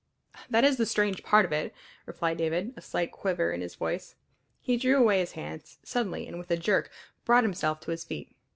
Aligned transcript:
"That 0.49 0.63
is 0.63 0.77
the 0.77 0.87
strange 0.87 1.21
part 1.21 1.45
of 1.45 1.51
it," 1.51 1.75
replied 2.07 2.37
David, 2.39 2.73
a 2.75 2.81
slight 2.81 3.11
quiver 3.11 3.51
in 3.51 3.61
his 3.61 3.75
voice. 3.75 4.15
He 4.59 4.75
drew 4.75 4.97
away 4.97 5.19
his 5.19 5.33
hands 5.33 5.77
suddenly 5.83 6.25
and 6.27 6.39
with 6.39 6.49
a 6.49 6.57
jerk 6.57 6.89
brought 7.23 7.43
himself 7.43 7.79
to 7.81 7.91
his 7.91 8.03
feet. 8.03 8.35